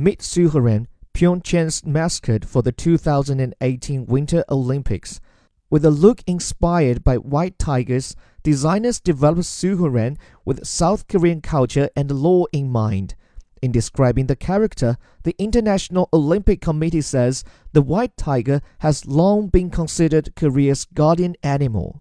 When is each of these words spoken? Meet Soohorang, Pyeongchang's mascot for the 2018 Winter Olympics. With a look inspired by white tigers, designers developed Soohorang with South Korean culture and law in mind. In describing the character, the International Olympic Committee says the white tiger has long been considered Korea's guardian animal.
Meet 0.00 0.20
Soohorang, 0.20 0.86
Pyeongchang's 1.12 1.84
mascot 1.84 2.46
for 2.46 2.62
the 2.62 2.72
2018 2.72 4.06
Winter 4.06 4.42
Olympics. 4.48 5.20
With 5.68 5.84
a 5.84 5.90
look 5.90 6.22
inspired 6.26 7.04
by 7.04 7.18
white 7.18 7.58
tigers, 7.58 8.16
designers 8.42 8.98
developed 8.98 9.42
Soohorang 9.42 10.16
with 10.46 10.66
South 10.66 11.06
Korean 11.06 11.42
culture 11.42 11.90
and 11.94 12.10
law 12.10 12.46
in 12.50 12.70
mind. 12.70 13.14
In 13.60 13.72
describing 13.72 14.26
the 14.26 14.36
character, 14.36 14.96
the 15.24 15.36
International 15.38 16.08
Olympic 16.14 16.62
Committee 16.62 17.02
says 17.02 17.44
the 17.74 17.82
white 17.82 18.16
tiger 18.16 18.62
has 18.78 19.04
long 19.04 19.48
been 19.48 19.68
considered 19.68 20.34
Korea's 20.34 20.86
guardian 20.94 21.36
animal. 21.42 22.00